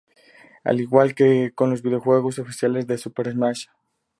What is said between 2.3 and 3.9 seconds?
oficiales de "Super Smash Bros.